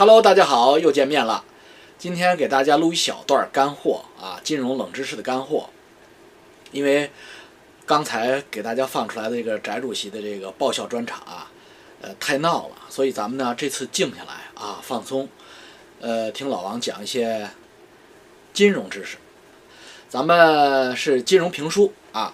[0.00, 1.42] Hello，大家好，又见面了。
[1.98, 5.70] 今天给大家录一小段干货啊，金融冷知识的干货。
[6.70, 7.10] 因为
[7.84, 11.50] 刚才给大家放出来的这个翟主席的这个爆笑专场啊，
[12.00, 15.28] 呃，太闹了，所以咱们呢这次静下来啊，放松，
[15.98, 17.50] 呃，听老王讲一些
[18.52, 19.16] 金融知识。
[20.08, 22.32] 咱们是金融评书啊，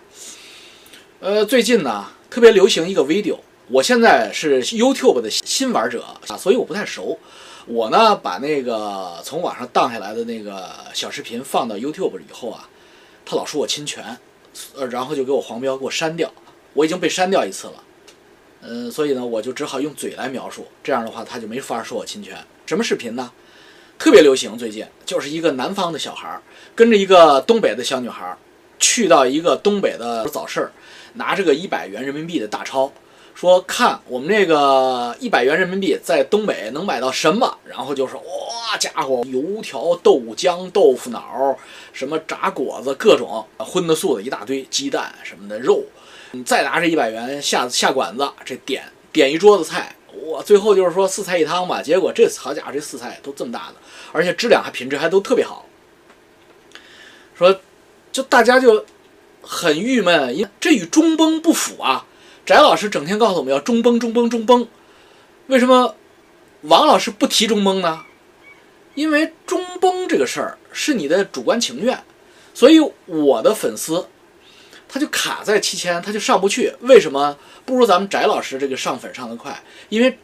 [1.20, 3.38] 呃，最近呢特别流行一个 video，
[3.68, 7.18] 我现在是 YouTube 的新玩者啊，所以我不太熟。
[7.66, 12.68] 我呢把那个从网上荡下来的那个小视频放到 YouTube 以后啊，
[13.24, 14.16] 他老说我侵权，
[14.76, 16.30] 呃，然后就给我黄标，给我删掉。
[16.74, 17.74] 我已经被删掉一次了，
[18.62, 22.36] 嗯，所以呢我就只好用嘴来描述，这样的话他就没法说我侵权。
[22.66, 23.30] 什么视频呢？
[23.96, 26.42] 特别流行，最近就是一个南方的小孩儿
[26.74, 28.36] 跟着一个东北的小女孩儿
[28.80, 30.68] 去到一个东北的早市，
[31.12, 32.92] 拿着个一百元人民币的大钞，
[33.34, 41.58] 说看我们这个一百元人民币在东北能买到什么，然后就说哇家伙，油条、豆浆、豆腐脑，
[41.92, 45.82] 什么炸果子，各种荤的素的一大堆，鸡蛋什么的肉，
[46.30, 49.96] 你再拿这一百元下下馆子，这点点一桌子菜。
[50.12, 53.74] 我最后就是说四菜一汤吧，结果这好家伙，这四菜都这么大的，
[54.12, 55.66] 而且质量还品质还都特别好。
[57.36, 57.60] 说，
[58.12, 58.86] 就大家就
[59.42, 62.06] 很郁闷，因这与中崩不符啊。
[62.46, 64.68] 翟老师整天告诉我们要中崩中崩中崩，
[65.46, 65.96] 为什么
[66.60, 68.04] 王老师不提中崩呢？
[68.94, 72.04] 因为中崩这个事儿是你的主观情愿，
[72.52, 74.08] 所以我的粉丝
[74.86, 76.74] 他就卡在七千，他就上不去。
[76.80, 79.62] 为什么不如咱们翟老师这个上粉上得快？
[79.88, 80.18] 因为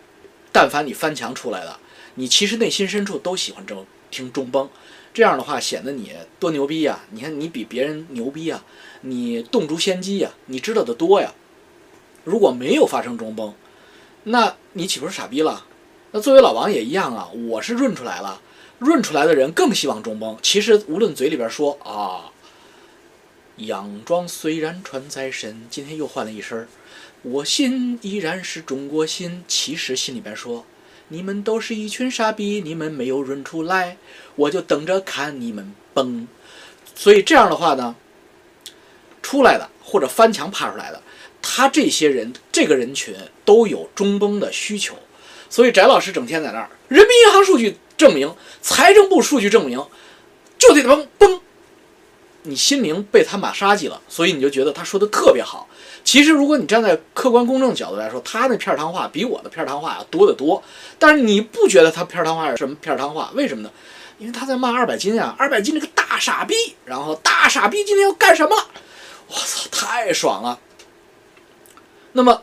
[0.52, 1.78] 但凡你翻墙出来的，
[2.16, 3.74] 你其实内心深处都喜欢这
[4.10, 4.68] 听中崩，
[5.14, 7.00] 这样的话显得你多牛逼呀！
[7.12, 8.62] 你看你比别人牛逼呀，
[9.00, 11.32] 你洞烛先机呀，你知道的多呀。
[12.24, 13.54] 如果没有发生中崩，
[14.24, 15.66] 那你岂不是傻逼了？
[16.12, 18.40] 那作为老王也一样啊，我是润出来了，
[18.78, 20.36] 润出来的人更希望中崩。
[20.42, 22.32] 其实无论嘴里边说啊，
[23.56, 26.68] 洋装虽然穿在身，今天又换了一身，
[27.22, 29.44] 我心依然是中国心。
[29.46, 30.64] 其实心里边说，
[31.08, 33.96] 你们都是一群傻逼，你们没有润出来，
[34.34, 36.26] 我就等着看你们崩。
[36.94, 37.94] 所以这样的话呢，
[39.22, 41.00] 出来的或者翻墙爬出来的。
[41.42, 43.14] 他这些人，这个人群
[43.44, 44.94] 都有中崩的需求，
[45.48, 49.84] 所以翟老师整天在那儿，人民银行数据证明，财政部数据证明，
[50.58, 51.40] 就得崩崩。
[52.42, 55.68] 你心灵被他马杀鸡了，所以你就觉得他说的特别好。
[56.02, 60.62] 其实，如果你站在客观公正角度来说，他那片儿汤话比我的片儿汤话要多得多。
[60.98, 63.30] 但是你不觉得他片儿汤话是什么片儿汤话？
[63.34, 63.70] 为什么呢？
[64.18, 66.54] 因为他在骂二百斤啊，二百斤这个大傻逼，
[66.86, 68.56] 然后大傻逼今天要干什么？
[69.28, 70.58] 我操，太爽了！
[72.12, 72.42] 那么，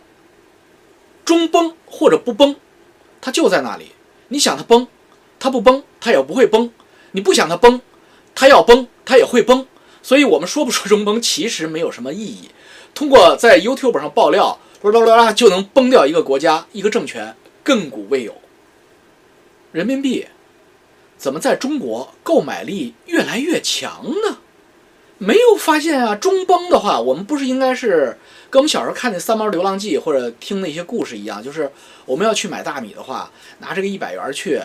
[1.25, 2.55] 中崩或者不崩，
[3.19, 3.91] 它就在那里。
[4.29, 4.87] 你想它崩，
[5.39, 6.69] 它不崩，它也不会崩；
[7.11, 7.81] 你不想它崩，
[8.33, 9.65] 它要崩，它也会崩。
[10.01, 12.49] 所以，我们说不说中崩，其实没有什么意义。
[12.93, 17.35] 通过在 YouTube 上爆料，啦啦啦就能崩掉一个国家、一个政权，
[17.65, 18.33] 亘古未有。
[19.73, 20.25] 人民币
[21.17, 24.37] 怎么在中国购买力越来越强呢？
[25.19, 26.15] 没有发现啊！
[26.15, 28.17] 中崩的话，我们不是应该是？
[28.49, 31.69] 跟我们小时候看那《三毛流浪记》或者听那些故事一样，就是
[32.05, 33.29] 我们要去买大米的话，
[33.59, 34.61] 拿这个一百元去，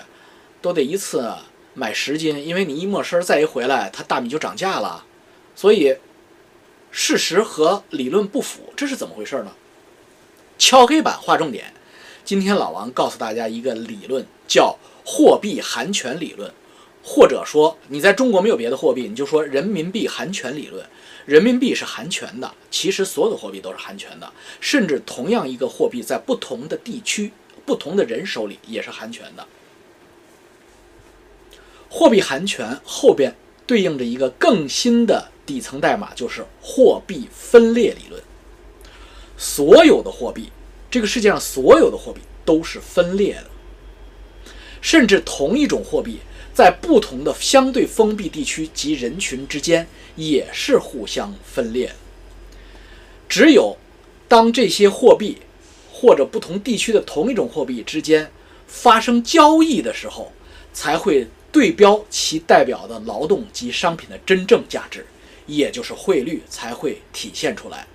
[0.60, 1.28] 都得一次
[1.74, 5.04] 买十斤，因为你一没声再一回来，它大米就涨价了。
[5.56, 5.96] 所以
[6.92, 9.52] 事实和理论不符，这是怎么回事呢？
[10.58, 11.72] 敲黑板划重点。
[12.24, 16.52] 今天老王告诉大家一个理论，叫货币含权理论，
[17.02, 20.86] 或者说你在中国没有别的货币，你就说人民币含权理论。
[21.24, 27.32] 人民币是含权的，其实所有的货币都是含权的，甚至同样一个货币在不同的地区、
[27.64, 29.46] 不同的人手里也是含权的。
[31.88, 33.36] 货币含权后边
[33.66, 38.20] 对应着一个更新的底层代码，就是货币分裂理论。
[39.36, 40.50] 所有的货币，
[40.90, 43.46] 这个世界上所有的货币都是分裂的，
[44.80, 46.18] 甚至同一种货币。
[46.54, 51.92] 在不同的相对封闭地区及人群之间，也是互相分裂。
[53.28, 53.76] 只有
[54.28, 55.38] 当这些货币
[55.90, 58.30] 或者不同地区的同一种货币之间
[58.66, 60.32] 发生交易的时候，
[60.74, 65.06] 才会对标其代表的劳动及商品的真正价值，
[65.46, 67.86] 也就是汇率才会体现出来。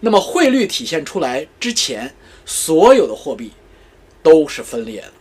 [0.00, 2.14] 那么，汇率体现出来之前，
[2.44, 3.50] 所有的货币
[4.22, 5.12] 都是分裂的。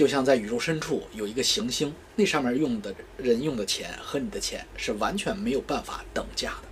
[0.00, 6.68] 就像在宇宙深处有一个行星，那上面用的人用的钱和你的钱是完全没有办法等价的。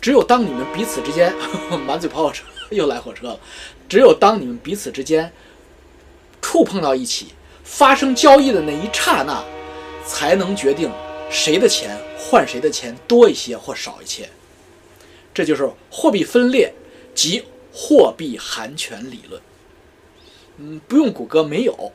[0.00, 1.30] 只有当你们彼此之间
[1.86, 3.40] 满嘴跑火车又来火车了，
[3.86, 5.30] 只有当你们彼此之间
[6.40, 9.44] 触碰到一起，发生交易的那一刹那，
[10.06, 10.90] 才能决定
[11.30, 14.26] 谁的钱换谁的钱多一些或少一些。
[15.34, 16.72] 这就是货币分裂
[17.14, 19.38] 及货币含权理论。
[20.62, 21.90] 嗯，不用谷歌没有，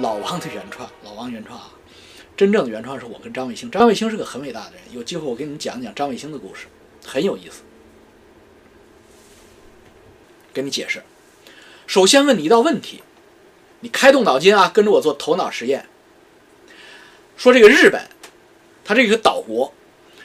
[0.00, 1.70] 老王的原创，老王原创啊。
[2.34, 6.66] 真正的原创是我跟张卫星，张卫星是个很伟大的人，有机会我给你们讲讲张卫星的故事，
[7.04, 7.62] 很有意思。
[10.54, 11.02] 给你解释，
[11.86, 13.02] 首先问你一道问题，
[13.80, 15.86] 你开动脑筋啊，跟着我做头脑实验。
[17.36, 18.08] 说这个日本，
[18.84, 19.74] 它这个岛国，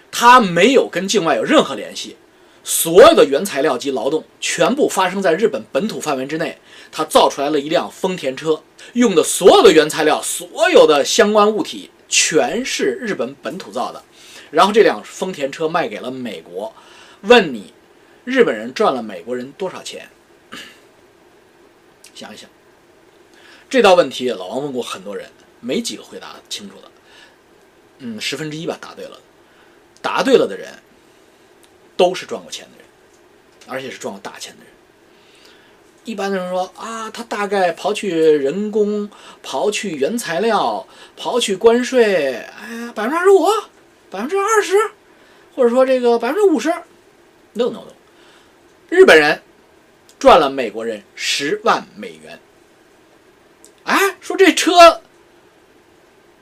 [0.10, 2.16] 它没有跟境外有任何联系，
[2.64, 6.58] 所有的原材料及劳动全部发生在日本本土范围之内，
[6.92, 8.62] 他造出来了一辆丰田车，
[8.94, 11.90] 用的所有的原材料，所有的相关物体。
[12.14, 14.04] 全是日本本土造的，
[14.50, 16.74] 然后这辆丰田车卖给了美国。
[17.22, 17.74] 问你，
[18.26, 20.10] 日本人赚了美国人多少钱？
[22.14, 22.50] 想一想，
[23.70, 25.30] 这道问题老王问过很多人，
[25.62, 26.92] 没几个回答清楚的。
[28.00, 29.18] 嗯，十分之一吧，答对了。
[30.02, 30.68] 答对了的人，
[32.02, 32.88] 都是赚过钱的人，
[33.68, 34.74] 而且是赚过大钱的人。
[36.04, 39.08] 一般的人说啊，他大概刨去人工、
[39.46, 43.46] 刨去原材料、刨去关税，哎呀，百分之二十五、
[44.10, 44.76] 百分之二十，
[45.56, 46.70] 或者说这个百分之五十
[47.54, 47.94] ，no no no，
[48.90, 49.44] 日本人
[50.18, 52.40] 赚了美国人十万美元。
[53.84, 55.04] 哎，说这车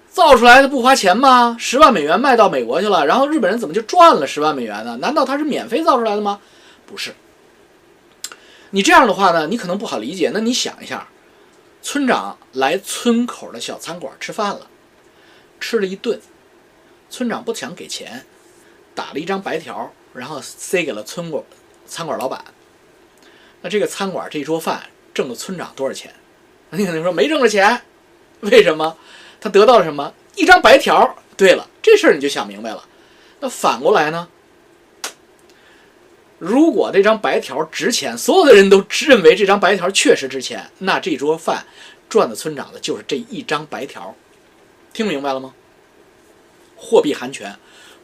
[0.10, 1.56] 造出来的不花钱吗？
[1.60, 4.98] 十万美元卖到美国去了，然后日本人怎么就赚了十万美元呢？
[4.98, 6.42] 难道他是免费造出来的吗？
[6.86, 7.14] 不是。
[8.72, 10.32] 你这样的话呢，你可能不好理解。
[10.34, 11.08] 那你想一下，
[11.82, 14.68] 村长来村口的小餐馆吃饭了，
[15.60, 16.20] 吃了一顿，
[17.10, 18.26] 村长不想给钱，
[18.94, 21.44] 打了一张白条，然后塞给了村馆
[21.88, 22.44] 餐馆老板。
[23.62, 24.84] 那这个餐馆这一桌饭
[25.14, 26.14] 挣了村长多少钱？
[26.72, 27.82] 你肯定说没挣着钱，
[28.42, 28.98] 为什么？
[29.40, 30.14] 他得到了什么？
[30.36, 31.16] 一张白条。
[31.38, 32.84] 对了，这事儿你就想明白了。
[33.40, 34.28] 那反过来呢？
[36.38, 41.66] 如果这张白条值钱，所有的人都认为这张白条确实值钱，那这桌饭
[42.10, 44.16] 赚的村长的就是这一张白条。
[44.92, 45.54] 听明白了吗？
[46.76, 47.56] 货币含权，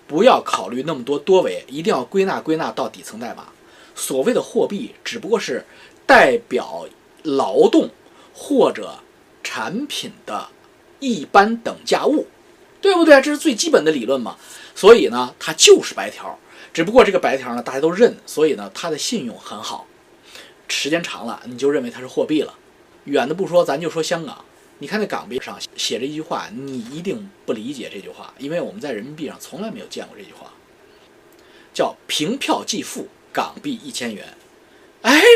[0.07, 3.47] 不要考虑那么多多维，一定要归纳归纳到底层代码。
[3.95, 5.65] 所谓的货币只不过是
[6.05, 6.85] 代表
[7.23, 7.89] 劳动
[8.33, 8.99] 或者
[9.43, 10.47] 产品的
[10.99, 12.27] 一般等价物，
[12.81, 13.21] 对不对？
[13.21, 14.37] 这是最基本的理论嘛。
[14.73, 16.37] 所以呢，它就是白条。
[16.73, 19.87] 只不过这个白条呢，大家都认，所以呢，它的信用很好。
[20.67, 22.53] 时间长了，你就认为它是货币了。
[23.05, 24.43] 远的不说，咱就说香港，
[24.79, 30.51] 你看那港币上写着一句话，你一定不理解这句话，因为我们在人民币上从来没有见过这句话，
[31.73, 34.25] 叫凭票即付港币一千元。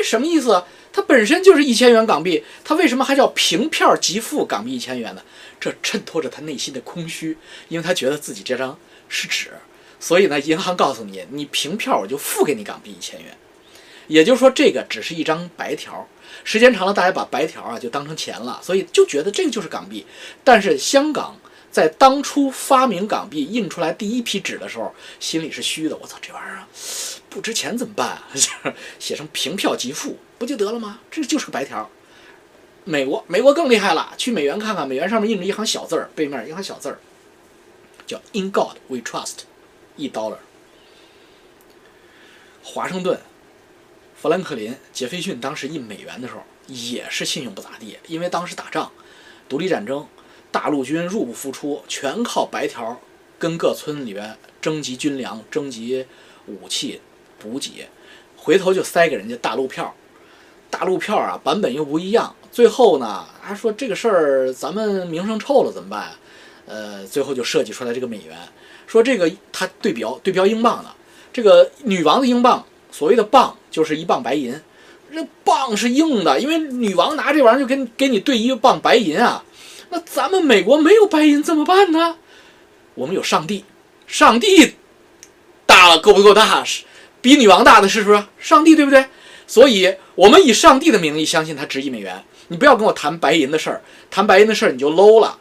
[0.03, 0.63] 什么意思？
[0.91, 5.21] 它本身就是一千元港币，它为什么还叫凭票即付港币一千元呢？
[5.59, 7.37] 这衬托着他内心的空虚，
[7.67, 9.51] 因为他觉得自己这张是纸。
[9.99, 13.37] 所以呢，银行告诉你，你凭票我就付给你港币一千元，
[14.07, 16.07] 也就是说，这个只是一张白条。
[16.43, 20.05] 时间长了，大家把白条啊就当成钱了，所以就觉得这个就是港币。
[20.43, 21.37] 但是香港
[21.71, 25.95] 在当初发明港币、印出来第一批纸的时候，心里是虚的。
[25.97, 26.63] 我操，这玩意儿
[27.29, 28.23] 不值钱怎么办啊？
[28.97, 30.99] 写成凭票即付不就得了吗？
[31.11, 31.89] 这就是个白条。
[32.85, 36.97] 美国，美国更厉害了，去美元看看，美元上面印着一行小字儿，背面一行小字儿，
[38.07, 39.41] 叫 In God We Trust。
[39.95, 40.37] 一 dollar。
[42.63, 43.19] 华盛顿、
[44.15, 48.91] 富兰克林、杰斐逊当时印美元的时候，也是信用不咋地，因为当时打仗，
[49.47, 50.07] 独立战争，
[50.51, 52.99] 大陆军入不敷出，全靠白条
[53.37, 56.05] 跟各村里边征集军粮、征集
[56.47, 56.99] 武器、
[57.37, 57.87] 补给，
[58.35, 59.93] 回头就塞给人家大陆票。
[60.71, 66.11] 大陆票啊，版本又不一样，最后呢，还说这个事儿咱们名声臭了怎么办？
[66.67, 68.37] 呃，最后就设计出来这个美元。
[68.85, 70.89] 说这个它对标对标英镑的，
[71.31, 74.59] 这个女王的英镑，所谓的镑就是一磅白银，
[75.11, 79.43] 这镑是硬的，因为女王拿这玩意儿就跟给你兑一磅白银啊。
[79.89, 82.17] 那咱们美国没有白银怎么办呢？
[82.95, 83.65] 我们有上帝，
[84.07, 84.75] 上帝
[85.65, 86.63] 大了够不够大？
[86.63, 86.83] 是
[87.21, 88.23] 比女王大的是不是？
[88.39, 89.05] 上帝对不对？
[89.47, 92.23] 所以我们以上帝的名义相信它值一美元。
[92.49, 95.39] 你不要跟我谈白银的事儿，谈白银的事儿你就 low 了，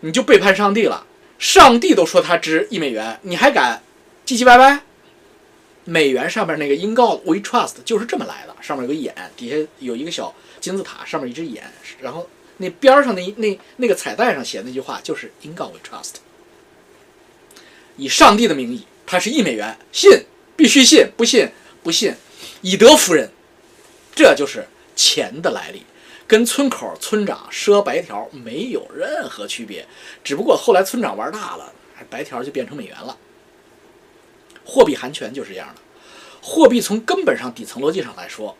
[0.00, 1.06] 你就背叛上帝了。
[1.38, 3.82] 上帝都说它值一美元，你还敢
[4.26, 4.80] 唧唧歪歪？
[5.84, 11.64] 美元上面那个 “In God We Trust” 就是这么来的，上面有个眼，底下有一个小金字塔，上面一只眼，
[12.00, 12.28] 然后
[12.60, 16.16] 那边上那那那个彩带上写那句话就是 “In God We Trust”。
[17.96, 20.24] 以上帝的名义，它是一美元，信
[20.56, 21.50] 必须信，不信
[21.82, 22.14] 不信。
[22.60, 23.30] 以德服人，
[24.14, 25.84] 这就是钱的来历。
[26.26, 29.84] 跟村口村长赊白条没有任何区别，
[30.22, 31.72] 只不过后来村长玩大了，
[32.08, 33.16] 白条就变成美元了。
[34.64, 35.80] 货币含权就是这样的，
[36.40, 38.56] 货币从根本上底层逻辑上来说，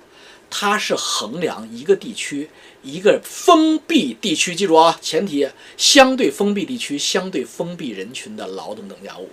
[0.51, 2.51] 它是衡量一个地区
[2.83, 9.31] 一个封闭地区，记住啊，前提相对封闭地区相对封闭人群的劳动等价物，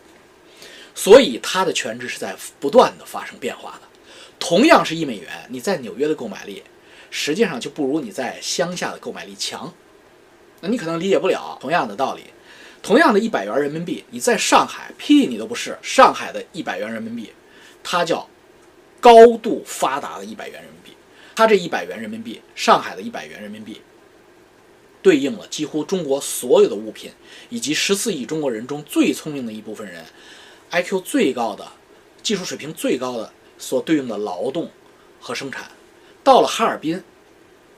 [0.93, 3.87] 所以它的权值是在不断的发生变化的。
[4.39, 6.61] 同样是一美元，你在纽约的购买力，
[7.09, 9.73] 实际上就不如你在乡下的购买力强。
[10.61, 12.23] 那你可能理解不了，同样的道理，
[12.83, 15.77] 同样的一百元人民币，你在上海屁你都不是。
[15.81, 17.31] 上海的一百元人民币，
[17.83, 18.27] 它叫
[18.99, 20.96] 高度发达的一百元人民币。
[21.37, 23.79] 它这一百元人民币，上海的一百元人民币，
[25.03, 27.11] 对应了几乎中国所有的物品，
[27.49, 30.03] 以及十四亿中国人中最聪明的一部分人
[30.71, 31.67] ，IQ 最高的、
[32.23, 33.31] 技术水平最高的。
[33.59, 34.71] 所对应的劳动
[35.19, 35.69] 和生产，
[36.23, 37.03] 到了哈尔滨，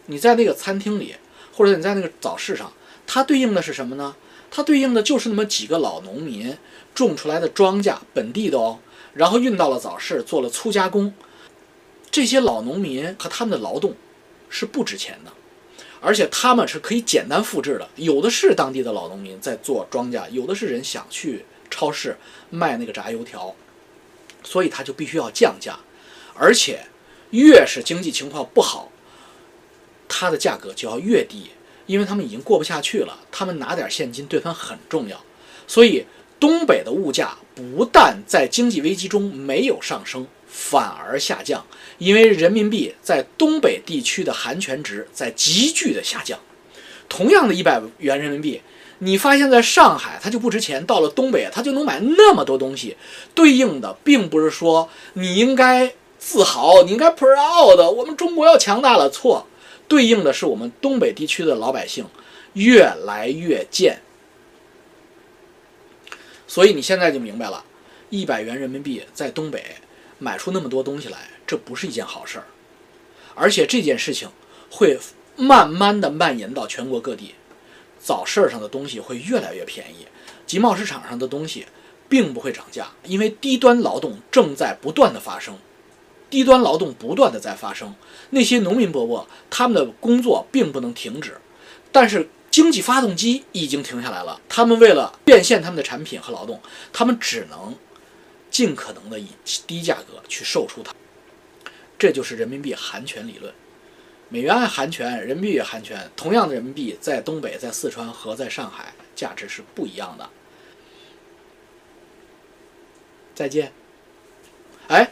[0.05, 1.15] 你在那个餐厅里，
[1.53, 2.71] 或者你在那个早市上，
[3.05, 4.15] 它对应的是什么呢？
[4.49, 6.57] 它对应的就是那么几个老农民
[6.95, 8.79] 种出来的庄稼，本地的哦，
[9.13, 11.13] 然后运到了早市做了粗加工。
[12.11, 13.95] 这些老农民和他们的劳动
[14.49, 15.31] 是不值钱的，
[16.01, 17.87] 而且他们是可以简单复制的。
[17.95, 22.17] 有的是当地的老农民在做庄稼，有的是人想去超市
[22.49, 23.55] 卖那个炸油条。
[24.41, 25.77] 所以他就必须要降价，
[26.33, 26.85] 而且
[27.31, 28.89] 越是经济情况不好，
[30.07, 31.51] 它的价格就要越低，
[31.85, 33.19] 因为他们已经过不下去了。
[33.29, 35.21] 他们拿点现金对他很重要。
[35.67, 36.05] 所以
[36.39, 41.65] 东北的物价不但在经济危机中没有上升，反而下降，
[41.97, 46.37] 因为人民币在东北地区的含权值在急剧的下降。
[47.07, 48.61] 同样的一百元人民币。
[49.01, 52.97] 你发现在上海它就不值钱，到了东北它就能买那么多东西，
[53.33, 59.47] 对应的并不是说你应该自豪，你应该 proud，我们中国要强大了，错，
[59.87, 62.05] 对应的是我们东北地区的老百姓
[62.55, 64.01] 越来越贱。
[66.45, 67.63] 所以你现在就明白了，
[68.09, 69.63] 一百元人民币在东北
[70.19, 72.45] 买出那么多东西来，这不是一件好事儿，
[73.33, 74.29] 而且这件事情
[74.69, 74.99] 会
[75.35, 77.33] 慢慢的蔓延到全国各地。
[77.97, 80.07] 早市上的东西会越来越便宜，
[80.45, 81.65] 集贸市场上的东西
[82.07, 85.57] 并不会涨价，因为低端劳动正在不断的发生，
[86.29, 87.93] 低端劳动不断的在发生，
[88.29, 91.37] 那些农民伯伯他们的工作并不能停止，
[91.91, 96.61] 但是经济发动机已经停下来了，他们为了变现他们的产品和劳动，
[96.93, 97.75] 他们只能
[98.49, 99.27] 尽可能的以
[99.67, 100.93] 低价格去售出它，
[101.97, 103.53] 这就是人民币含权理论。
[104.29, 106.09] 美元含权，人民币也含权。
[106.15, 110.29] 同样的人民币在东北、在四川和在上海价值是不一样的。
[113.33, 113.71] 再见。
[114.87, 115.11] 哎，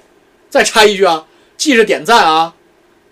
[0.49, 2.55] 再插一句啊，记着点赞啊，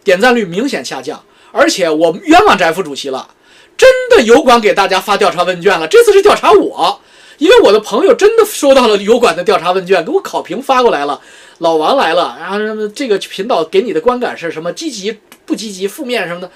[0.04, 3.36] 点赞率明显下降，而且我冤枉翟副主席了，
[3.76, 7.02] 真的有管给大家发调查问卷了，这次是调查我，
[7.38, 11.20] 因为我的朋友真的收到了油管的调查问卷，给我考评发过来了。
[11.60, 14.74] 老王来了，然后这个频道给你的观感是什么？
[14.74, 15.20] 积极？
[15.46, 16.50] 不积极、负面什么的，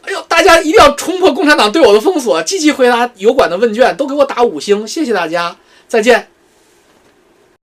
[0.00, 5.54] 哎呦，大家一定要冲破共产党对我的封锁，积极回答油管的问卷，都给我打五星，谢谢大家，
[5.86, 6.33] 再见。